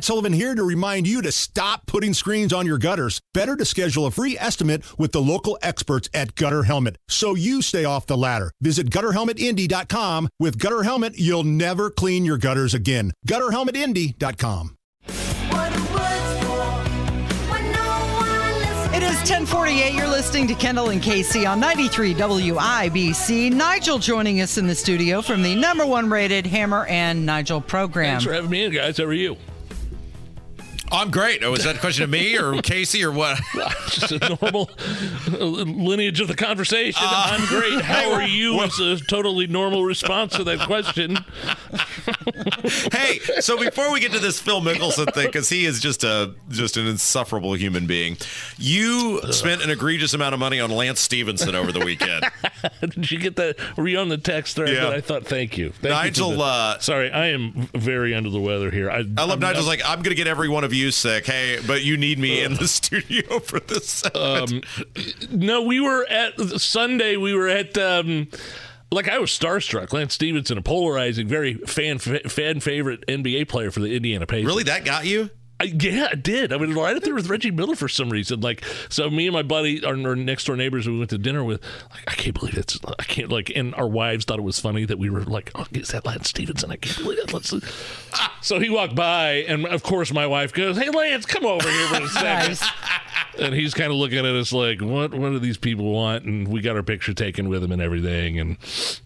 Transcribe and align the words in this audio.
Matt 0.00 0.06
Sullivan 0.06 0.32
here 0.32 0.54
to 0.54 0.64
remind 0.64 1.06
you 1.06 1.20
to 1.20 1.30
stop 1.30 1.84
putting 1.84 2.14
screens 2.14 2.54
on 2.54 2.64
your 2.64 2.78
gutters. 2.78 3.20
Better 3.34 3.54
to 3.54 3.66
schedule 3.66 4.06
a 4.06 4.10
free 4.10 4.34
estimate 4.38 4.82
with 4.98 5.12
the 5.12 5.20
local 5.20 5.58
experts 5.60 6.08
at 6.14 6.34
Gutter 6.36 6.62
Helmet 6.62 6.96
so 7.06 7.34
you 7.34 7.60
stay 7.60 7.84
off 7.84 8.06
the 8.06 8.16
ladder. 8.16 8.50
Visit 8.62 8.88
gutterhelmetindy.com. 8.88 10.30
With 10.38 10.58
Gutter 10.58 10.84
Helmet, 10.84 11.18
you'll 11.18 11.44
never 11.44 11.90
clean 11.90 12.24
your 12.24 12.38
gutters 12.38 12.72
again. 12.72 13.12
Gutterhelmetindy.com. 13.28 14.74
It 18.94 19.02
is 19.02 19.16
1048. 19.18 19.92
You're 19.92 20.08
listening 20.08 20.48
to 20.48 20.54
Kendall 20.54 20.88
and 20.88 21.02
Casey 21.02 21.44
on 21.44 21.60
93 21.60 22.14
WIBC. 22.14 23.52
Nigel 23.52 23.98
joining 23.98 24.40
us 24.40 24.56
in 24.56 24.66
the 24.66 24.74
studio 24.74 25.20
from 25.20 25.42
the 25.42 25.54
number 25.54 25.84
one 25.84 26.08
rated 26.08 26.46
Hammer 26.46 26.86
and 26.86 27.26
Nigel 27.26 27.60
program. 27.60 28.12
Thanks 28.12 28.24
for 28.24 28.32
having 28.32 28.48
me 28.48 28.64
in, 28.64 28.72
guys. 28.72 28.96
How 28.96 29.04
are 29.04 29.12
you? 29.12 29.36
I'm 30.92 31.10
great. 31.10 31.44
Oh, 31.44 31.54
is 31.54 31.64
that 31.64 31.76
a 31.76 31.78
question 31.78 32.04
of 32.04 32.10
me 32.10 32.36
or 32.38 32.60
Casey 32.62 33.04
or 33.04 33.12
what? 33.12 33.40
Just 33.88 34.12
a 34.12 34.36
normal 34.40 34.70
lineage 35.28 36.20
of 36.20 36.28
the 36.28 36.34
conversation. 36.34 37.02
Uh, 37.04 37.26
I'm 37.30 37.46
great. 37.46 37.80
How 37.84 38.12
are 38.12 38.22
you? 38.22 38.60
It's 38.62 38.80
a 38.80 38.96
totally 39.06 39.46
normal 39.46 39.84
response 39.84 40.36
to 40.36 40.44
that 40.44 40.60
question. 40.60 41.18
Hey, 42.92 43.18
so 43.40 43.58
before 43.58 43.92
we 43.92 44.00
get 44.00 44.12
to 44.12 44.18
this 44.18 44.40
Phil 44.40 44.60
Mickelson 44.60 45.12
thing, 45.14 45.26
because 45.26 45.48
he 45.48 45.64
is 45.64 45.80
just 45.80 46.04
a 46.04 46.34
just 46.48 46.76
an 46.76 46.86
insufferable 46.86 47.54
human 47.54 47.86
being, 47.86 48.16
you 48.58 49.20
spent 49.32 49.62
an 49.62 49.70
egregious 49.70 50.14
amount 50.14 50.34
of 50.34 50.40
money 50.40 50.60
on 50.60 50.70
Lance 50.70 51.00
Stephenson 51.00 51.54
over 51.54 51.72
the 51.72 51.80
weekend. 51.84 52.24
Did 52.80 53.10
you 53.10 53.18
get 53.18 53.36
that? 53.36 53.56
Were 53.76 53.88
you 53.88 53.98
on 53.98 54.08
the 54.08 54.18
text 54.18 54.56
thread? 54.56 54.70
Yeah. 54.74 54.84
That 54.84 54.92
I 54.94 55.00
thought. 55.00 55.26
Thank 55.26 55.56
you, 55.58 55.70
Thank 55.70 55.84
you 55.84 55.90
Nigel, 55.90 56.30
the- 56.32 56.40
uh, 56.42 56.78
sorry, 56.78 57.10
I 57.10 57.26
am 57.28 57.68
very 57.74 58.14
under 58.14 58.30
the 58.30 58.40
weather 58.40 58.70
here. 58.70 58.90
I, 58.90 58.98
I 58.98 59.24
love 59.24 59.30
I'm- 59.30 59.40
Nigel's 59.40 59.66
like, 59.66 59.80
I'm 59.84 59.98
going 60.02 60.10
to 60.10 60.14
get 60.14 60.26
every 60.26 60.48
one 60.48 60.64
of 60.64 60.72
you 60.74 60.90
sick. 60.90 61.26
Hey, 61.26 61.58
but 61.66 61.82
you 61.82 61.96
need 61.96 62.18
me 62.18 62.42
in 62.42 62.54
the 62.54 62.68
studio 62.68 63.38
for 63.40 63.60
this 63.60 63.88
segment. 63.88 64.64
No, 65.30 65.62
we 65.62 65.80
were 65.80 66.06
at 66.08 66.38
Sunday. 66.60 67.16
We 67.16 67.34
were 67.34 67.48
at. 67.48 67.76
Um, 67.78 68.28
like 68.92 69.08
I 69.08 69.18
was 69.18 69.30
starstruck. 69.30 69.92
Lance 69.92 70.14
Stephenson, 70.14 70.58
a 70.58 70.62
polarizing, 70.62 71.28
very 71.28 71.54
fan 71.54 71.98
fan 71.98 72.60
favorite 72.60 73.06
NBA 73.06 73.48
player 73.48 73.70
for 73.70 73.80
the 73.80 73.94
Indiana 73.94 74.26
Pacers. 74.26 74.46
really, 74.46 74.64
that 74.64 74.84
got 74.84 75.06
you? 75.06 75.30
I, 75.62 75.64
yeah, 75.64 76.08
I 76.10 76.14
did. 76.14 76.54
I 76.54 76.56
mean, 76.56 76.72
right 76.72 76.96
up 76.96 77.02
there 77.02 77.14
with 77.14 77.28
Reggie 77.28 77.50
Miller 77.50 77.76
for 77.76 77.86
some 77.86 78.08
reason. 78.08 78.40
Like, 78.40 78.64
so 78.88 79.10
me 79.10 79.26
and 79.26 79.34
my 79.34 79.42
buddy, 79.42 79.84
our, 79.84 79.92
our 80.08 80.16
next 80.16 80.44
door 80.44 80.56
neighbors, 80.56 80.88
we 80.88 80.96
went 80.96 81.10
to 81.10 81.18
dinner 81.18 81.44
with. 81.44 81.62
Like, 81.90 82.04
I 82.08 82.14
can't 82.14 82.34
believe 82.38 82.56
it's. 82.56 82.78
I 82.98 83.02
can't 83.02 83.30
like, 83.30 83.52
and 83.54 83.74
our 83.74 83.86
wives 83.86 84.24
thought 84.24 84.38
it 84.38 84.42
was 84.42 84.58
funny 84.58 84.86
that 84.86 84.98
we 84.98 85.10
were 85.10 85.20
like, 85.22 85.50
"Oh, 85.54 85.66
is 85.72 85.88
that 85.88 86.06
Lance 86.06 86.30
Stephenson?" 86.30 86.70
I 86.70 86.76
can't 86.76 86.96
believe 87.02 87.18
it. 87.18 87.34
Let's. 87.34 87.52
Ah. 88.14 88.38
So 88.40 88.58
he 88.58 88.70
walked 88.70 88.94
by, 88.94 89.44
and 89.48 89.66
of 89.66 89.82
course, 89.82 90.10
my 90.14 90.26
wife 90.26 90.54
goes, 90.54 90.78
"Hey, 90.78 90.88
Lance, 90.88 91.26
come 91.26 91.44
over 91.44 91.68
here 91.70 91.86
for 91.88 92.02
a 92.04 92.08
second. 92.08 92.58
And 93.38 93.54
he's 93.54 93.74
kind 93.74 93.90
of 93.90 93.96
looking 93.98 94.18
at 94.18 94.24
us 94.34 94.52
like, 94.52 94.80
"What? 94.82 95.14
What 95.14 95.30
do 95.30 95.38
these 95.38 95.56
people 95.56 95.92
want?" 95.92 96.24
And 96.24 96.48
we 96.48 96.60
got 96.60 96.76
our 96.76 96.82
picture 96.82 97.14
taken 97.14 97.48
with 97.48 97.62
him 97.62 97.72
and 97.72 97.80
everything. 97.80 98.38
And 98.40 98.56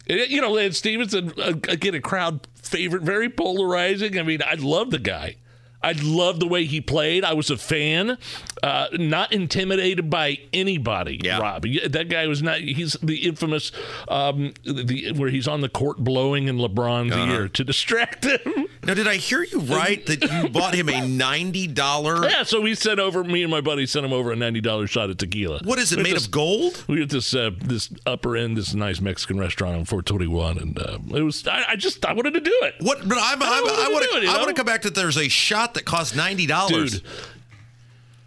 it- 0.07 0.29
you 0.29 0.41
know, 0.41 0.51
Lance 0.51 0.77
Stephenson, 0.77 1.31
again, 1.37 1.93
a 1.95 2.01
crowd 2.01 2.47
favorite, 2.55 3.03
very 3.03 3.29
polarizing. 3.29 4.17
I 4.19 4.23
mean, 4.23 4.41
I 4.45 4.55
love 4.55 4.91
the 4.91 4.99
guy. 4.99 5.35
I 5.83 5.91
loved 6.01 6.39
the 6.41 6.47
way 6.47 6.65
he 6.65 6.81
played. 6.81 7.23
I 7.23 7.33
was 7.33 7.51
a 7.51 7.57
fan, 7.57 8.17
uh, 8.63 8.87
not 8.93 9.31
intimidated 9.31 10.09
by 10.09 10.39
anybody. 10.51 11.21
Yeah. 11.23 11.37
Rob, 11.37 11.61
that 11.87 12.09
guy 12.09 12.25
was 12.25 12.41
not. 12.41 12.59
He's 12.61 12.93
the 13.03 13.17
infamous 13.17 13.71
um, 14.07 14.53
the 14.63 15.11
where 15.15 15.29
he's 15.29 15.47
on 15.47 15.61
the 15.61 15.69
court 15.69 15.97
blowing 15.99 16.47
in 16.47 16.57
LeBron's 16.57 17.11
Uh-huh. 17.13 17.31
ear 17.31 17.47
to 17.49 17.63
distract 17.63 18.25
him. 18.25 18.65
Now, 18.85 18.93
did 18.93 19.07
I 19.07 19.15
hear 19.15 19.43
you 19.43 19.59
right 19.61 20.05
that 20.05 20.21
you 20.23 20.49
bought 20.49 20.75
him 20.75 20.89
a 20.89 21.07
ninety 21.07 21.67
dollar? 21.67 22.27
yeah, 22.29 22.43
so 22.43 22.61
we 22.61 22.75
sent 22.75 22.99
over. 22.99 23.23
Me 23.23 23.41
and 23.41 23.49
my 23.51 23.61
buddy 23.61 23.85
sent 23.85 24.05
him 24.05 24.13
over 24.13 24.31
a 24.31 24.35
ninety 24.35 24.61
dollars 24.61 24.89
shot 24.89 25.09
of 25.09 25.17
tequila. 25.17 25.59
What 25.63 25.79
is 25.79 25.91
it 25.91 25.97
We 25.97 26.03
made 26.03 26.13
just- 26.13 26.27
of 26.27 26.31
gold? 26.31 26.83
We 26.87 27.01
at 27.01 27.09
this 27.09 27.33
uh, 27.33 27.51
this 27.63 27.89
upper 28.05 28.35
end, 28.37 28.57
this 28.57 28.73
nice 28.73 29.01
Mexican 29.01 29.39
restaurant 29.39 29.75
on 29.75 29.85
421, 29.85 30.57
and 30.59 30.79
uh, 30.79 30.97
it 31.17 31.21
was. 31.23 31.47
I, 31.47 31.63
I 31.69 31.75
just 31.75 32.05
I 32.05 32.13
wanted 32.13 32.35
to 32.35 32.41
do 32.41 32.57
it. 32.63 32.75
What? 32.79 32.99
But 33.07 33.17
I'm, 33.19 33.41
I 33.41 33.45
I'm, 33.45 33.67
I 33.67 33.89
wanna 33.91 34.05
do 34.05 34.17
it, 34.17 34.19
to. 34.21 34.25
you 34.27 34.31
I 34.31 34.37
want 34.37 34.49
to 34.49 34.53
come 34.53 34.65
back 34.65 34.81
to. 34.83 34.89
There's 34.89 35.17
a 35.17 35.27
shot 35.27 35.73
that 35.73 35.85
costs 35.85 36.15
ninety 36.15 36.45
dollars. 36.45 37.01
Dude, 37.01 37.03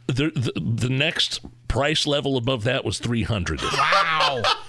the, 0.08 0.30
the 0.54 0.60
the 0.60 0.88
next 0.90 1.40
price 1.68 2.06
level 2.06 2.36
above 2.38 2.64
that 2.64 2.82
was 2.84 2.98
300. 2.98 3.60
Wow. 3.62 4.42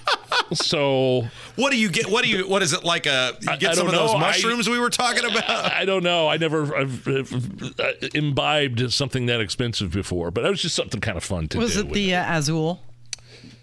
So 0.53 1.27
What 1.55 1.72
do 1.72 1.77
you 1.79 1.89
get? 1.89 2.09
What 2.09 2.23
do 2.23 2.29
you? 2.29 2.47
What 2.47 2.61
is 2.63 2.73
it 2.73 2.83
like? 2.83 3.05
A 3.05 3.33
you 3.41 3.57
get 3.57 3.72
I 3.72 3.73
some 3.75 3.88
of 3.88 3.94
don't 3.94 4.01
those 4.01 4.11
know. 4.13 4.17
I- 4.17 4.22
mushrooms 4.31 4.69
we 4.69 4.79
were 4.79 4.89
talking 4.89 5.25
about. 5.25 5.72
I 5.72 5.85
don't 5.85 6.03
know. 6.03 6.27
I 6.27 6.38
never 6.38 6.75
I've, 6.75 7.07
I've, 7.07 7.79
uh, 7.79 7.91
imbibed 8.13 8.91
something 8.91 9.28
that 9.28 9.41
expensive 9.41 9.91
before, 9.91 10.31
but 10.31 10.45
it 10.45 10.49
was 10.49 10.61
just 10.61 10.75
something 10.75 10.99
kind 11.01 11.17
of 11.17 11.23
fun 11.23 11.47
to 11.49 11.57
Was 11.59 11.75
do. 11.75 11.81
it 11.81 11.91
the 11.94 12.16
uh, 12.16 12.38
Azul 12.38 12.81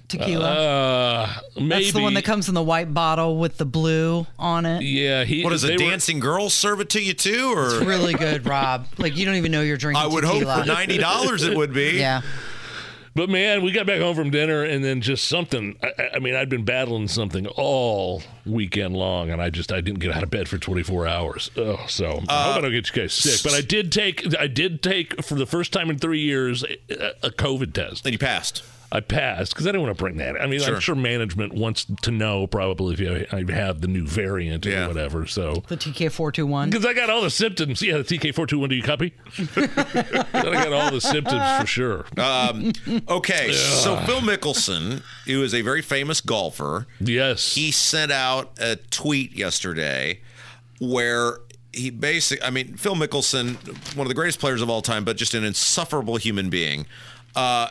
tequila? 0.08 0.44
uh, 0.52 1.32
maybe 1.56 1.68
That's 1.68 1.92
the 1.92 2.00
one 2.02 2.14
that 2.14 2.24
comes 2.24 2.48
in 2.48 2.54
the 2.54 2.62
white 2.62 2.94
bottle 2.94 3.38
with 3.38 3.56
the 3.58 3.64
blue 3.66 4.24
on 4.38 4.64
it. 4.64 4.82
Yeah, 4.82 5.24
he. 5.24 5.42
What 5.42 5.52
is 5.52 5.62
they 5.62 5.74
it? 5.74 5.80
were- 5.80 5.90
Dancing 5.90 6.20
girls 6.20 6.54
serve 6.54 6.80
it 6.80 6.90
to 6.90 7.02
you 7.02 7.14
too, 7.14 7.52
or 7.56 7.66
it's 7.78 7.84
Really 7.84 8.14
good, 8.14 8.46
Rob. 8.46 8.86
Like 8.98 9.16
you 9.16 9.24
don't 9.26 9.34
even 9.34 9.50
know 9.50 9.62
you're 9.62 9.76
drinking 9.76 10.02
I 10.04 10.06
would 10.06 10.22
tequila. 10.22 10.52
hope 10.54 10.62
for 10.66 10.68
ninety 10.68 10.98
dollars 10.98 11.42
it 11.42 11.56
would 11.56 11.72
be. 11.72 11.92
Yeah. 11.98 12.22
But 13.16 13.30
man, 13.30 13.62
we 13.62 13.72
got 13.72 13.86
back 13.86 14.02
home 14.02 14.14
from 14.14 14.28
dinner 14.28 14.62
and 14.62 14.84
then 14.84 15.00
just 15.00 15.26
something. 15.26 15.78
I, 15.82 16.16
I 16.16 16.18
mean, 16.18 16.34
I'd 16.34 16.50
been 16.50 16.66
battling 16.66 17.08
something 17.08 17.46
all 17.46 18.22
weekend 18.44 18.94
long, 18.94 19.30
and 19.30 19.40
I 19.40 19.48
just 19.48 19.72
I 19.72 19.80
didn't 19.80 20.00
get 20.00 20.14
out 20.14 20.22
of 20.22 20.28
bed 20.28 20.48
for 20.48 20.58
24 20.58 21.06
hours. 21.06 21.50
Oh, 21.56 21.82
so 21.88 22.06
I 22.06 22.10
hope 22.10 22.26
I 22.28 22.58
uh, 22.58 22.60
don't 22.60 22.72
get 22.72 22.94
you 22.94 23.02
guys 23.02 23.14
sick. 23.14 23.42
But 23.42 23.56
I 23.56 23.62
did 23.62 23.90
take 23.90 24.38
I 24.38 24.48
did 24.48 24.82
take 24.82 25.24
for 25.24 25.34
the 25.34 25.46
first 25.46 25.72
time 25.72 25.88
in 25.88 25.98
three 25.98 26.20
years 26.20 26.62
a, 26.62 26.76
a 27.22 27.30
COVID 27.30 27.72
test. 27.72 28.04
Then 28.04 28.12
you 28.12 28.18
passed. 28.18 28.62
I 28.92 29.00
passed 29.00 29.52
because 29.52 29.66
I 29.66 29.70
didn't 29.70 29.82
want 29.82 29.96
to 29.98 30.02
bring 30.02 30.16
that. 30.18 30.40
I 30.40 30.46
mean, 30.46 30.60
Sure. 30.60 30.74
I'm 30.74 30.80
sure 30.80 30.94
management 30.94 31.52
wants 31.54 31.86
to 32.02 32.10
know 32.10 32.46
probably 32.46 32.94
if 32.94 33.00
you 33.00 33.26
I 33.32 33.52
have 33.52 33.80
the 33.80 33.88
new 33.88 34.06
variant 34.06 34.64
Yeah. 34.64 34.84
or 34.84 34.88
whatever. 34.88 35.26
So. 35.26 35.64
The 35.68 35.76
TK421. 35.76 36.70
Because 36.70 36.86
I 36.86 36.94
got 36.94 37.10
all 37.10 37.22
the 37.22 37.30
symptoms. 37.30 37.82
Yeah, 37.82 37.98
the 37.98 38.04
TK421, 38.04 38.68
do 38.68 38.74
you 38.74 38.82
copy? 38.82 39.12
I 39.56 40.24
got 40.32 40.72
all 40.72 40.90
the 40.90 41.00
symptoms 41.00 41.60
for 41.60 41.66
sure. 41.66 42.06
Um, 42.16 42.72
okay, 43.08 43.52
so 43.52 43.96
Phil 44.06 44.20
Mickelson, 44.20 45.02
who 45.26 45.42
is 45.42 45.52
a 45.54 45.62
very 45.62 45.82
famous 45.82 46.20
golfer, 46.20 46.86
yes. 47.00 47.54
he 47.54 47.70
sent 47.72 48.12
out 48.12 48.52
a 48.60 48.76
tweet 48.76 49.32
yesterday 49.36 50.20
where 50.78 51.38
he 51.72 51.90
basically, 51.90 52.44
I 52.46 52.50
mean, 52.50 52.76
Phil 52.76 52.94
Mickelson, 52.94 53.56
one 53.96 54.06
of 54.06 54.08
the 54.08 54.14
greatest 54.14 54.38
players 54.40 54.62
of 54.62 54.70
all 54.70 54.82
time, 54.82 55.04
but 55.04 55.16
just 55.16 55.34
an 55.34 55.44
insufferable 55.44 56.16
human 56.16 56.48
being. 56.50 56.86
Uh, 57.36 57.68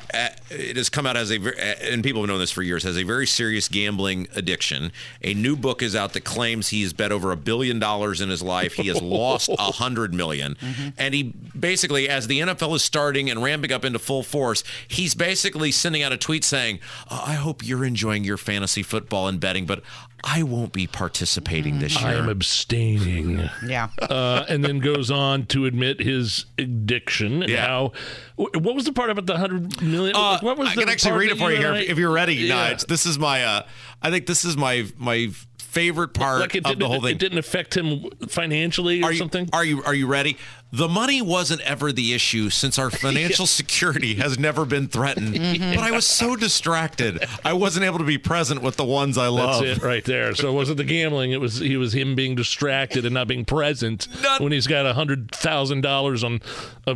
it 0.51 0.77
has 0.77 0.89
come 0.89 1.07
out 1.07 1.17
as 1.17 1.31
a, 1.31 1.91
and 1.91 2.03
people 2.03 2.21
have 2.21 2.29
known 2.29 2.37
this 2.37 2.51
for 2.51 2.61
years, 2.61 2.83
has 2.83 2.97
a 2.97 3.03
very 3.03 3.25
serious 3.25 3.67
gambling 3.67 4.27
addiction. 4.35 4.91
A 5.23 5.33
new 5.33 5.55
book 5.55 5.81
is 5.81 5.95
out 5.95 6.13
that 6.13 6.21
claims 6.23 6.69
he's 6.69 6.93
bet 6.93 7.11
over 7.11 7.31
a 7.31 7.35
billion 7.35 7.79
dollars 7.79 8.21
in 8.21 8.29
his 8.29 8.43
life. 8.43 8.73
He 8.73 8.89
has 8.89 9.01
lost 9.01 9.49
a 9.59 9.71
hundred 9.71 10.13
million. 10.13 10.55
and 10.99 11.15
he 11.15 11.23
basically, 11.59 12.07
as 12.07 12.27
the 12.27 12.41
NFL 12.41 12.75
is 12.75 12.83
starting 12.83 13.27
and 13.27 13.41
ramping 13.41 13.71
up 13.71 13.83
into 13.83 13.97
full 13.97 14.21
force, 14.21 14.63
he's 14.87 15.15
basically 15.15 15.71
sending 15.71 16.03
out 16.03 16.11
a 16.11 16.17
tweet 16.17 16.43
saying, 16.43 16.79
"Uh, 17.09 17.23
"I 17.25 17.33
hope 17.33 17.65
you're 17.65 17.85
enjoying 17.85 18.23
your 18.23 18.37
fantasy 18.37 18.83
football 18.83 19.27
and 19.27 19.39
betting, 19.39 19.65
but 19.65 19.81
I 20.27 20.41
won't 20.41 20.73
be 20.73 20.87
participating 20.87 21.77
this 21.79 21.99
year. 22.01 22.09
I 22.09 22.13
am 22.15 22.29
abstaining. 22.29 23.47
Yeah. 23.65 23.89
Uh, 24.01 24.43
and 24.49 24.65
then 24.65 24.79
goes 24.79 25.11
on 25.11 25.45
to 25.47 25.65
admit 25.65 26.01
his 26.01 26.45
addiction 26.57 27.43
Yeah. 27.43 27.67
how. 27.67 27.91
What 28.35 28.75
was 28.75 28.85
the 28.85 28.91
part 28.93 29.11
about 29.11 29.27
the 29.27 29.37
hundred 29.37 29.81
million? 29.83 30.15
Uh, 30.15 30.39
what 30.41 30.57
was 30.57 30.69
I 30.69 30.73
can 30.73 30.89
actually 30.89 31.17
read 31.19 31.31
it 31.31 31.37
for 31.37 31.49
you 31.51 31.57
and 31.57 31.63
here 31.63 31.73
I- 31.73 31.79
if, 31.81 31.89
if 31.91 31.97
you're 31.99 32.11
ready. 32.11 32.33
Yeah. 32.35 32.73
Nige. 32.73 32.87
This 32.87 33.05
is 33.05 33.19
my. 33.19 33.43
Uh, 33.43 33.61
I 34.01 34.09
think 34.09 34.25
this 34.25 34.43
is 34.45 34.57
my 34.57 34.85
my 34.97 35.29
favorite 35.59 36.13
part 36.13 36.39
Like 36.39 36.55
of 36.55 36.79
the 36.79 36.87
whole 36.87 37.01
thing. 37.01 37.11
it 37.15 37.19
didn't 37.19 37.37
affect 37.37 37.75
him 37.75 38.09
financially 38.29 39.01
or 39.03 39.07
are 39.07 39.11
you, 39.11 39.17
something. 39.17 39.49
Are 39.53 39.63
you 39.65 39.83
are 39.83 39.93
you 39.93 40.07
ready? 40.07 40.37
The 40.71 40.89
money 40.89 41.21
wasn't 41.21 41.61
ever 41.61 41.93
the 41.93 42.13
issue 42.13 42.49
since 42.49 42.77
our 42.77 42.89
financial 43.05 43.45
security 43.47 44.15
has 44.15 44.37
never 44.37 44.65
been 44.65 44.87
threatened. 44.87 45.35
Mm-hmm. 45.45 45.75
But 45.75 45.83
I 45.83 45.91
was 45.91 46.05
so 46.05 46.35
distracted, 46.35 47.23
I 47.43 47.53
wasn't 47.53 47.85
able 47.85 47.99
to 47.99 48.03
be 48.03 48.17
present 48.17 48.61
with 48.61 48.77
the 48.77 48.83
ones 48.83 49.17
I 49.17 49.27
love. 49.27 49.63
That's 49.63 49.79
it 49.79 49.83
right 49.83 50.03
there. 50.03 50.33
So 50.33 50.49
it 50.49 50.53
wasn't 50.53 50.77
the 50.77 50.83
gambling. 50.83 51.31
It 51.31 51.39
was 51.39 51.59
he 51.59 51.77
was 51.77 51.93
him 51.93 52.15
being 52.15 52.35
distracted 52.35 53.05
and 53.05 53.13
not 53.13 53.27
being 53.27 53.45
present 53.45 54.07
Not- 54.21 54.41
when 54.41 54.51
he's 54.51 54.67
got 54.67 54.85
a 54.85 54.93
hundred 54.93 55.31
thousand 55.31 55.81
dollars 55.81 56.23
on 56.23 56.41
a 56.87 56.95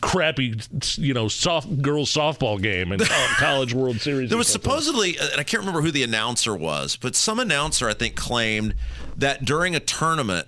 crappy, 0.00 0.54
you 0.96 1.14
know, 1.14 1.28
soft 1.28 1.82
girls 1.82 2.12
softball 2.12 2.60
game 2.62 2.92
and 2.92 3.02
college 3.36 3.74
World 3.74 4.00
Series. 4.00 4.28
There 4.28 4.38
was 4.38 4.48
supposedly, 4.48 5.18
and 5.18 5.38
I 5.40 5.42
can't 5.42 5.60
remember 5.60 5.82
who 5.82 5.90
the 5.90 6.02
announcer 6.04 6.54
was, 6.54 6.96
but 6.96 7.16
some 7.16 7.38
announcer 7.38 7.88
I 7.88 7.94
think 7.94 8.14
claimed 8.14 8.74
that 9.16 9.44
during 9.44 9.74
a 9.74 9.80
tournament 9.80 10.46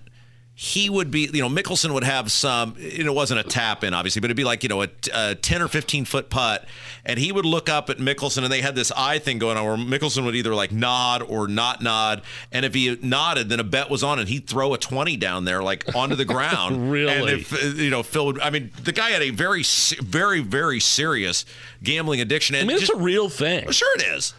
he 0.58 0.88
would 0.88 1.10
be, 1.10 1.28
you 1.34 1.42
know, 1.42 1.50
Mickelson 1.50 1.92
would 1.92 2.02
have 2.02 2.32
some, 2.32 2.76
you 2.78 3.04
know, 3.04 3.12
it 3.12 3.14
wasn't 3.14 3.38
a 3.38 3.42
tap 3.42 3.84
in, 3.84 3.92
obviously, 3.92 4.20
but 4.20 4.28
it'd 4.28 4.38
be 4.38 4.42
like, 4.44 4.62
you 4.62 4.70
know, 4.70 4.82
a, 4.84 4.88
a 5.12 5.34
10 5.34 5.60
or 5.60 5.68
15 5.68 6.06
foot 6.06 6.30
putt. 6.30 6.66
And 7.04 7.18
he 7.18 7.30
would 7.30 7.44
look 7.44 7.68
up 7.68 7.90
at 7.90 7.98
Mickelson 7.98 8.42
and 8.42 8.50
they 8.50 8.62
had 8.62 8.74
this 8.74 8.90
eye 8.92 9.18
thing 9.18 9.38
going 9.38 9.58
on 9.58 9.66
where 9.66 9.76
Mickelson 9.76 10.24
would 10.24 10.34
either 10.34 10.54
like 10.54 10.72
nod 10.72 11.20
or 11.20 11.46
not 11.46 11.82
nod. 11.82 12.22
And 12.52 12.64
if 12.64 12.72
he 12.72 12.98
nodded, 13.02 13.50
then 13.50 13.60
a 13.60 13.64
bet 13.64 13.90
was 13.90 14.02
on 14.02 14.18
and 14.18 14.30
he'd 14.30 14.46
throw 14.46 14.72
a 14.72 14.78
20 14.78 15.18
down 15.18 15.44
there, 15.44 15.62
like 15.62 15.94
onto 15.94 16.14
the 16.16 16.24
ground. 16.24 16.90
Really? 16.90 17.12
And 17.16 17.28
if, 17.28 17.52
uh, 17.52 17.58
you 17.82 17.90
know, 17.90 18.02
Phil 18.02 18.24
would, 18.24 18.40
I 18.40 18.48
mean, 18.48 18.70
the 18.82 18.92
guy 18.92 19.10
had 19.10 19.20
a 19.20 19.30
very, 19.30 19.62
very, 20.00 20.40
very 20.40 20.80
serious 20.80 21.44
gambling 21.82 22.22
addiction. 22.22 22.56
And 22.56 22.64
I 22.64 22.66
mean, 22.66 22.76
it's 22.78 22.86
just- 22.86 22.98
a 22.98 23.02
real 23.02 23.28
thing. 23.28 23.70
Sure, 23.72 23.94
it 23.96 24.04
is. 24.06 24.32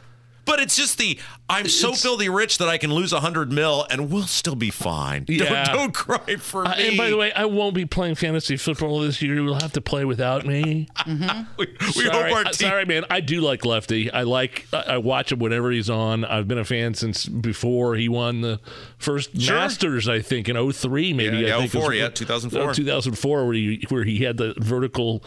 But 0.46 0.62
it's 0.62 0.78
just 0.78 0.98
the 0.98 1.20
I'm 1.50 1.70
so 1.70 1.94
filthy 1.94 2.28
rich 2.30 2.58
that 2.58 2.68
I 2.68 2.78
can 2.78 2.92
lose 2.94 3.14
a 3.14 3.20
hundred 3.22 3.52
mil 3.54 3.86
and 3.90 4.12
we'll 4.12 4.24
still 4.28 4.56
be 4.56 4.70
fine. 4.70 5.26
Yeah. 5.38 5.66
Don't, 5.66 5.76
don't 5.76 5.94
cry 5.94 6.36
for 6.38 6.66
Uh, 6.68 6.76
me. 6.76 6.88
and 6.90 6.98
by 6.98 7.10
the 7.10 7.16
way, 7.18 7.32
I 7.32 7.46
won't 7.46 7.74
be 7.76 7.86
playing 7.86 8.16
fantasy 8.16 8.58
football 8.58 9.00
this 9.00 9.22
year. 9.22 9.36
You'll 9.36 9.54
have 9.60 9.72
to 9.74 9.82
play 9.82 10.04
without 10.04 10.46
me. 10.46 10.88
we, 11.08 11.68
we 11.80 11.88
sorry, 11.92 12.10
hope 12.10 12.36
our 12.38 12.44
team. 12.46 12.54
sorry, 12.54 12.86
man. 12.86 13.06
I 13.10 13.20
do 13.22 13.40
like 13.42 13.64
Lefty. 13.66 14.12
I 14.12 14.24
like. 14.24 14.66
I 14.74 14.78
I 14.88 14.98
watch 14.98 15.32
him 15.32 15.40
whenever 15.40 15.72
he's 15.72 15.90
on. 15.90 16.26
I've 16.26 16.48
been 16.48 16.58
a 16.58 16.66
fan 16.66 16.94
since 16.96 17.26
before 17.28 17.96
he 17.96 18.10
won 18.10 18.42
the 18.42 18.60
first 18.98 19.40
Sure. 19.40 19.56
Masters. 19.56 20.08
I 20.10 20.22
think 20.22 20.50
in 20.50 20.72
03 20.72 21.14
maybe. 21.14 21.38
Yeah, 21.38 21.44
I 21.44 21.48
yeah, 21.50 21.58
think 21.60 21.76
it 21.76 21.78
was- 21.78 21.86
04, 21.86 21.94
yeah, 21.94 22.10
2004. 22.10 22.70
uh, 22.70 22.74
2004, 22.74 23.46
where 23.46 23.54
he 23.54 23.86
where 23.90 24.04
he 24.04 24.24
had 24.24 24.38
the 24.38 24.54
vertical. 24.58 25.24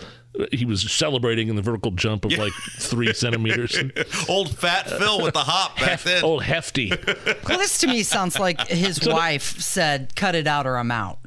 He 0.52 0.64
was 0.64 0.88
celebrating 0.92 1.48
in 1.48 1.56
the 1.56 1.62
vertical 1.62 1.90
jump 1.90 2.24
of 2.24 2.30
like 2.38 2.52
three 2.78 3.12
centimeters. 3.12 3.76
Old 4.28 4.56
fat 4.56 4.88
Phil 4.88 5.20
with 5.22 5.34
the 5.34 5.40
hop 5.40 5.76
back 5.80 5.98
then. 6.10 6.24
Old 6.24 6.42
hefty. 6.42 6.92
Well, 7.48 7.58
this 7.58 7.78
to 7.78 7.86
me 7.86 8.02
sounds 8.02 8.38
like 8.38 8.68
his 8.68 9.06
wife 9.06 9.60
said, 9.60 10.14
"Cut 10.16 10.34
it 10.34 10.46
out 10.46 10.66
or 10.66 10.76
I'm 10.76 10.90
out." 10.90 11.18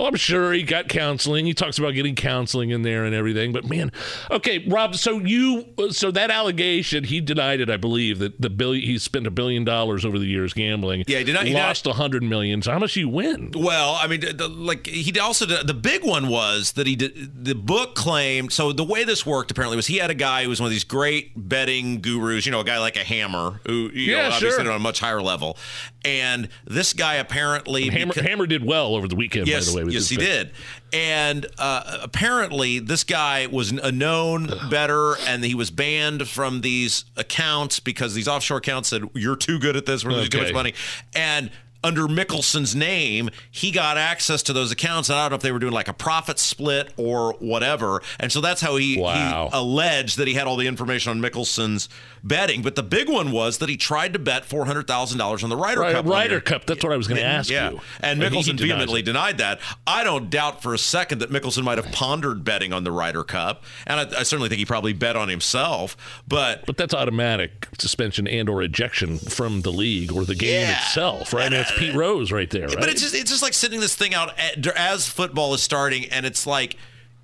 Well, 0.00 0.08
I'm 0.08 0.16
sure 0.16 0.54
he 0.54 0.62
got 0.62 0.88
counseling. 0.88 1.44
He 1.44 1.52
talks 1.52 1.78
about 1.78 1.90
getting 1.92 2.14
counseling 2.14 2.70
in 2.70 2.80
there 2.80 3.04
and 3.04 3.14
everything. 3.14 3.52
But 3.52 3.68
man, 3.68 3.92
okay, 4.30 4.64
Rob. 4.66 4.94
So 4.96 5.18
you, 5.18 5.66
so 5.90 6.10
that 6.10 6.30
allegation, 6.30 7.04
he 7.04 7.20
denied 7.20 7.60
it. 7.60 7.68
I 7.68 7.76
believe 7.76 8.18
that 8.20 8.40
the 8.40 8.48
billion 8.48 8.82
he 8.82 8.96
spent 8.96 9.26
a 9.26 9.30
billion 9.30 9.62
dollars 9.62 10.06
over 10.06 10.18
the 10.18 10.24
years 10.24 10.54
gambling. 10.54 11.04
Yeah, 11.06 11.18
he 11.18 11.24
denied- 11.24 11.48
he 11.48 11.52
lost 11.54 11.86
a 11.86 11.92
hundred 11.92 12.22
million. 12.22 12.62
So 12.62 12.72
how 12.72 12.78
much 12.78 12.96
you 12.96 13.10
win? 13.10 13.52
Well, 13.54 13.98
I 14.00 14.06
mean, 14.06 14.20
the, 14.20 14.48
like 14.48 14.86
he 14.86 15.18
also 15.20 15.44
did, 15.44 15.66
the 15.66 15.74
big 15.74 16.02
one 16.02 16.28
was 16.28 16.72
that 16.72 16.86
he 16.86 16.96
did 16.96 17.44
the 17.44 17.54
book 17.54 17.94
claimed. 17.94 18.54
So 18.54 18.72
the 18.72 18.84
way 18.84 19.04
this 19.04 19.26
worked 19.26 19.50
apparently 19.50 19.76
was 19.76 19.86
he 19.86 19.98
had 19.98 20.08
a 20.10 20.14
guy 20.14 20.44
who 20.44 20.48
was 20.48 20.60
one 20.62 20.68
of 20.68 20.72
these 20.72 20.84
great 20.84 21.32
betting 21.36 22.00
gurus. 22.00 22.46
You 22.46 22.52
know, 22.52 22.60
a 22.60 22.64
guy 22.64 22.78
like 22.78 22.96
a 22.96 23.04
Hammer 23.04 23.60
who 23.66 23.90
you 23.92 24.12
Yeah, 24.14 24.28
know, 24.30 24.34
obviously 24.34 24.62
sure. 24.64 24.70
on 24.70 24.76
a 24.76 24.78
much 24.78 25.00
higher 25.00 25.20
level. 25.20 25.58
And 26.06 26.48
this 26.64 26.94
guy 26.94 27.16
apparently 27.16 27.88
Hammer, 27.90 28.14
beca- 28.14 28.22
Hammer 28.26 28.46
did 28.46 28.64
well 28.64 28.94
over 28.94 29.06
the 29.06 29.16
weekend. 29.16 29.46
Yes, 29.46 29.66
by 29.74 29.80
the 29.80 29.86
way, 29.86 29.89
with 29.94 30.02
yes, 30.02 30.08
he 30.08 30.16
did. 30.16 30.50
And 30.92 31.46
uh, 31.58 31.98
apparently, 32.02 32.78
this 32.80 33.04
guy 33.04 33.46
was 33.46 33.70
a 33.70 33.92
known 33.92 34.50
better, 34.70 35.14
and 35.26 35.44
he 35.44 35.54
was 35.54 35.70
banned 35.70 36.28
from 36.28 36.62
these 36.62 37.04
accounts 37.16 37.78
because 37.80 38.14
these 38.14 38.26
offshore 38.28 38.58
accounts 38.58 38.88
said 38.88 39.02
you're 39.14 39.36
too 39.36 39.58
good 39.58 39.76
at 39.76 39.86
this. 39.86 40.04
We're 40.04 40.12
losing 40.12 40.30
too 40.30 40.38
Okay. 40.38 40.46
much 40.48 40.54
money. 40.54 40.74
And 41.14 41.50
under 41.82 42.02
Mickelson's 42.08 42.74
name, 42.74 43.30
he 43.50 43.70
got 43.70 43.96
access 43.96 44.42
to 44.44 44.52
those 44.52 44.70
accounts. 44.70 45.08
And 45.08 45.18
I 45.18 45.22
don't 45.24 45.30
know 45.30 45.36
if 45.36 45.42
they 45.42 45.52
were 45.52 45.58
doing 45.58 45.72
like 45.72 45.88
a 45.88 45.92
profit 45.94 46.38
split 46.38 46.92
or 46.96 47.32
whatever. 47.38 48.02
And 48.18 48.30
so 48.30 48.40
that's 48.40 48.60
how 48.60 48.76
he, 48.76 48.98
Wow. 49.00 49.48
he 49.50 49.56
alleged 49.58 50.18
that 50.18 50.28
he 50.28 50.34
had 50.34 50.46
all 50.46 50.56
the 50.56 50.66
information 50.66 51.10
on 51.10 51.20
Mickelson's 51.20 51.88
betting. 52.22 52.60
But 52.62 52.74
the 52.74 52.82
big 52.82 53.08
one 53.08 53.32
was 53.32 53.58
that 53.58 53.68
he 53.70 53.76
tried 53.78 54.12
to 54.12 54.18
bet 54.18 54.44
four 54.44 54.66
hundred 54.66 54.86
thousand 54.86 55.18
dollars 55.18 55.42
on 55.42 55.48
the 55.48 55.56
Ryder 55.56 55.80
Right, 55.80 55.94
Cup. 55.94 56.06
Ryder. 56.06 56.40
Cup. 56.40 56.66
That's 56.66 56.84
what 56.84 56.92
I 56.92 56.96
was 56.96 57.08
going 57.08 57.18
to 57.20 57.26
ask 57.26 57.48
Yeah, 57.48 57.70
you. 57.70 57.80
and 58.00 58.22
he 58.22 58.28
Mickelson 58.28 58.58
vehemently 58.60 59.00
it. 59.00 59.04
denied 59.06 59.38
that. 59.38 59.58
I 59.86 60.04
don't 60.04 60.28
doubt 60.28 60.62
for 60.62 60.74
a 60.74 60.78
second 60.78 61.20
that 61.20 61.30
Mickelson 61.30 61.62
might 61.64 61.78
have 61.78 61.90
pondered 61.92 62.44
betting 62.44 62.72
on 62.74 62.84
the 62.84 62.92
Ryder 62.92 63.24
Cup, 63.24 63.64
and 63.86 64.00
I, 64.00 64.20
I 64.20 64.22
certainly 64.24 64.48
think 64.50 64.58
he 64.58 64.66
probably 64.66 64.92
bet 64.92 65.16
on 65.16 65.28
himself. 65.30 65.96
But 66.28 66.66
But 66.66 66.76
that's 66.76 66.92
automatic 66.92 67.68
suspension 67.78 68.28
and 68.28 68.48
or 68.50 68.60
ejection 68.62 69.16
from 69.18 69.62
the 69.62 69.72
league 69.72 70.12
or 70.12 70.24
the 70.26 70.34
game 70.34 70.68
Yeah. 70.68 70.76
itself, 70.76 71.32
right? 71.32 71.46
And 71.46 71.54
that's 71.70 71.78
Pete 71.78 71.94
Rose 71.94 72.30
right 72.32 72.50
there, 72.50 72.68
right? 72.68 72.76
but 72.78 72.88
it's 72.88 73.00
just 73.00 73.14
it's 73.14 73.30
just 73.30 73.42
like 73.42 73.54
sitting 73.54 73.80
this 73.80 73.94
thing 73.94 74.14
out 74.14 74.38
at, 74.38 74.66
as 74.76 75.08
football 75.08 75.54
is 75.54 75.62
starting, 75.62 76.06
and 76.06 76.26
it's 76.26 76.46
like. 76.46 76.76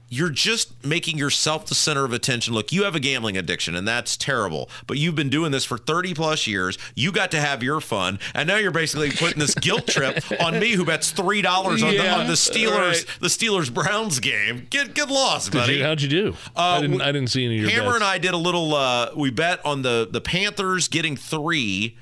You're 0.09 0.31
just 0.31 0.85
making 0.87 1.19
yourself 1.19 1.67
the 1.67 1.75
center 1.75 2.05
of 2.05 2.13
attention. 2.13 2.55
Look, 2.55 2.71
you 2.71 2.85
have 2.85 2.95
a 2.95 3.01
gambling 3.01 3.37
addiction, 3.37 3.75
and 3.75 3.89
that's 3.89 4.17
terrible. 4.17 4.71
But 4.87 4.99
you've 4.99 5.17
been 5.17 5.31
doing 5.31 5.51
this 5.51 5.65
for 5.65 5.77
30 5.77 6.15
plus 6.15 6.47
years. 6.47 6.79
You 6.95 7.11
got 7.11 7.33
to 7.33 7.41
have 7.41 7.61
your 7.61 7.81
fun, 7.81 8.21
and 8.33 8.47
now 8.47 8.57
you're 8.57 8.71
basically 8.71 9.11
putting 9.11 9.41
this 9.41 9.57
guilt 9.57 9.89
trip 9.89 10.23
on 10.41 10.61
me, 10.61 10.75
who 10.75 10.85
bets 10.85 11.11
three 11.11 11.43
dollars 11.43 11.83
on, 11.83 11.89
the, 11.91 11.97
Yeah, 11.97 12.19
on 12.19 12.29
the 12.29 12.35
Steelers, 12.35 12.79
right. 13.05 13.07
the 13.21 13.27
Steelers 13.27 13.75
Browns 13.75 14.21
game. 14.21 14.69
Get 14.71 14.95
get 14.95 15.09
lost, 15.11 15.51
Did 15.51 15.59
buddy. 15.59 15.75
you, 15.79 15.83
how'd 15.83 16.01
you 16.01 16.09
do? 16.09 16.37
I 16.55 16.81
didn't. 16.83 17.03
I 17.03 17.11
didn't 17.11 17.31
see 17.31 17.45
any 17.45 17.57
of 17.57 17.63
your 17.63 17.71
Hammer 17.73 17.87
bets. 17.87 17.95
and 17.97 18.05
I 18.05 18.19
did 18.19 18.33
a 18.33 18.37
little. 18.39 18.77
Uh, 18.77 19.11
we 19.17 19.31
bet 19.33 19.59
on 19.67 19.83
the 19.83 20.07
the 20.09 20.21
Panthers 20.21 20.87
getting 20.87 21.17
three 21.17 21.97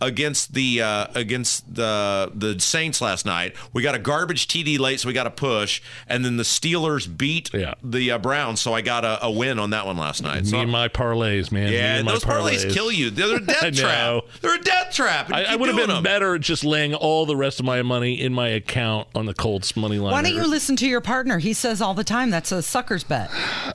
against 0.00 0.52
the 0.54 0.82
uh, 0.82 1.06
against 1.14 1.74
the 1.74 2.30
the 2.34 2.58
Saints 2.60 3.00
last 3.00 3.24
night. 3.24 3.54
We 3.72 3.82
got 3.82 3.94
a 3.94 3.98
garbage 3.98 4.48
TD 4.48 4.78
late, 4.78 5.00
so 5.00 5.08
we 5.08 5.14
got 5.14 5.26
a 5.26 5.30
push, 5.30 5.80
and 6.08 6.24
then 6.24 6.36
the 6.36 6.42
Steelers 6.42 7.06
beat 7.16 7.52
Yeah. 7.54 7.74
the 7.82 8.10
uh, 8.12 8.18
Browns, 8.18 8.60
so 8.60 8.74
I 8.74 8.80
got 8.82 9.04
a, 9.04 9.24
a 9.24 9.30
win 9.30 9.58
on 9.58 9.70
that 9.70 9.86
one 9.86 9.96
last 9.96 10.22
night. 10.22 10.42
Me 10.44 10.48
So, 10.50 10.58
and 10.60 10.70
my 10.70 10.88
parlays, 10.88 11.50
man. 11.52 11.72
Yeah, 11.72 11.96
and 11.96 12.04
my 12.06 12.12
those 12.12 12.24
parlays 12.24 12.70
kill 12.72 12.90
you. 12.92 13.10
They're 13.10 13.36
a 13.36 13.40
death 13.44 13.74
trap. 13.74 14.24
They're 14.40 14.56
a 14.56 14.60
death 14.62 14.92
trap. 14.92 15.32
I, 15.32 15.44
I 15.44 15.56
would 15.56 15.68
have 15.68 15.78
been 15.78 15.88
them. 15.88 16.02
better 16.02 16.38
just 16.38 16.64
laying 16.64 16.94
all 16.94 17.24
the 17.26 17.36
rest 17.36 17.60
of 17.60 17.66
my 17.66 17.82
money 17.82 18.20
in 18.20 18.34
my 18.34 18.48
account 18.48 19.08
on 19.14 19.26
the 19.26 19.34
Colts 19.34 19.76
money 19.76 19.98
line. 19.98 20.12
Why 20.12 20.22
don't 20.22 20.34
you 20.34 20.46
listen 20.46 20.76
to 20.76 20.86
your 20.88 21.00
partner? 21.00 21.38
He 21.38 21.52
says 21.52 21.80
all 21.80 21.94
the 21.94 22.04
time 22.04 22.30
that's 22.30 22.52
a 22.52 22.62
sucker's 22.62 23.04
bet. 23.04 23.30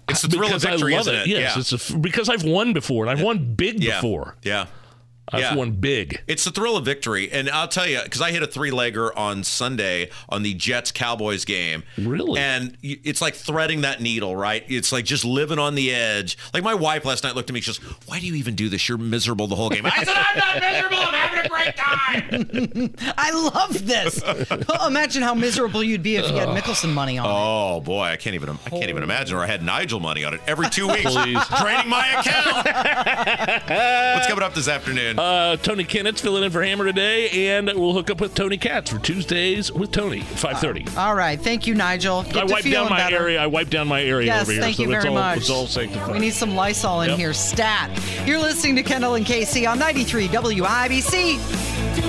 It's 0.10 0.22
the 0.22 0.28
thrill 0.30 0.50
Because 0.50 0.64
of 0.66 0.72
victory, 0.72 0.94
I 0.94 0.98
love 0.98 1.08
isn't 1.08 1.16
it. 1.16 1.22
it? 1.22 1.28
Yes, 1.28 1.56
yeah. 1.56 1.60
it's 1.60 1.72
a 1.72 1.96
f 1.96 2.02
because 2.02 2.30
I've 2.30 2.44
won 2.44 2.74
before 2.74 3.06
and 3.06 3.10
I've 3.12 3.24
won 3.24 3.56
big 3.56 3.84
yeah. 3.84 3.96
before. 4.02 4.36
Yeah. 4.44 4.68
I've 5.32 5.40
Yeah. 5.42 5.56
won 5.56 5.72
big. 5.72 6.22
It's 6.28 6.44
the 6.44 6.52
thrill 6.52 6.76
of 6.78 6.86
victory. 6.86 7.32
And 7.32 7.50
I'll 7.50 7.68
tell 7.68 7.88
you, 7.88 8.02
because 8.04 8.22
I 8.22 8.32
hit 8.32 8.42
a 8.44 8.48
three 8.48 8.72
legger 8.72 9.12
on 9.16 9.44
Sunday 9.44 10.10
on 10.28 10.44
the 10.44 10.54
Jets 10.54 10.92
Cowboys 10.92 11.46
game. 11.46 11.84
Really? 11.98 12.40
And 12.40 12.78
it's 12.82 13.22
like 13.22 13.36
threading 13.36 13.82
that 13.82 14.02
needle, 14.02 14.36
right? 14.36 14.64
It's 14.68 14.92
like 14.92 15.06
just 15.06 15.24
living 15.26 15.60
on 15.60 15.76
the 15.76 15.94
edge. 15.94 16.38
Like 16.54 16.64
my 16.64 16.74
wife 16.74 17.06
last 17.06 17.24
night 17.24 17.36
looked 17.36 17.50
at 17.50 17.54
me, 17.54 17.62
she 17.62 17.70
goes, 17.72 17.78
Why 18.08 18.20
do 18.20 18.26
you 18.28 18.36
even 18.36 18.56
do 18.56 18.70
this? 18.70 18.88
You're 18.90 18.98
miserable 18.98 19.48
the 19.48 19.56
whole 19.56 19.70
game. 19.70 19.86
I 19.86 20.04
said, 20.04 20.16
I'm 20.16 20.38
not 20.38 20.60
miserable. 20.62 20.98
I'm 21.00 21.14
having 21.14 21.46
a 21.46 21.50
great 21.50 21.76
time. 21.78 23.14
I 23.18 23.32
love 23.32 23.86
this. 23.86 24.22
Oh, 24.70 24.88
imagine 24.88 25.22
how 25.24 25.34
miserable 25.34 25.84
you'd 25.84 26.04
be 26.04 26.16
if 26.16 26.30
you 26.30 26.38
had 26.38 26.50
Mickelson 26.50 26.94
money 26.94 27.18
on 27.18 27.26
it. 27.26 27.30
Oh 27.32 27.82
boy, 27.82 28.04
I 28.04 28.16
can't 28.18 28.34
even 28.36 28.50
I 28.66 28.70
can't 28.70 28.90
even 28.90 29.04
imagine. 29.04 29.38
Or 29.38 29.42
I 29.42 29.48
had 29.48 29.62
Nigel 29.64 30.00
money 30.00 30.24
on 30.24 30.34
it 30.34 30.42
every 30.48 30.70
two 30.70 30.88
weeks, 30.88 31.12
Please. 31.14 31.40
draining 31.62 31.90
my 31.90 32.08
account. 32.20 32.66
What's 34.16 34.28
coming 34.28 34.44
up 34.44 34.54
this 34.54 34.68
afternoon? 34.68 35.19
Uh, 35.20 35.58
Tony 35.58 35.84
Kennett's 35.84 36.22
filling 36.22 36.44
in 36.46 36.50
for 36.50 36.64
Hammer 36.64 36.86
today, 36.86 37.50
and 37.50 37.68
we'll 37.68 37.92
hook 37.92 38.10
up 38.10 38.22
with 38.22 38.34
Tony 38.34 38.58
Katz 38.58 38.90
for 38.90 39.00
Tuesdays 39.00 39.70
with 39.70 39.92
Tony, 39.92 40.22
five 40.22 40.60
thirty. 40.60 40.86
All 40.96 41.14
right. 41.14 41.38
Thank 41.38 41.68
you, 41.68 41.76
Nigel. 41.76 42.24
Get 42.24 42.38
I 42.38 42.40
to 42.46 42.54
wiped 42.54 42.64
down 42.64 42.72
feeling 42.72 42.90
my 42.92 42.98
better. 42.98 43.18
area. 43.18 43.42
I 43.44 43.48
wiped 43.48 43.70
down 43.70 43.90
my 43.90 44.02
area 44.02 44.28
Yes, 44.28 44.44
over 44.44 44.54
here. 44.54 44.62
thank 44.62 44.78
so 44.78 44.84
you 44.84 44.94
it's 44.94 45.04
very 45.04 45.10
all, 45.14 45.22
much. 45.22 45.38
It's 45.40 45.50
all 45.50 45.68
sanctified. 45.68 46.14
We 46.14 46.20
need 46.20 46.34
some 46.34 46.56
Lysol 46.56 47.02
in 47.02 47.10
Yep. 47.10 47.20
here. 47.20 47.34
Stat. 47.34 47.90
You're 48.26 48.40
listening 48.40 48.78
to 48.78 48.84
Kendall 48.84 49.16
and 49.16 49.26
Casey 49.26 49.66
on 49.68 49.78
93 49.78 50.30
WIBC. 50.30 51.38
Do 51.96 52.02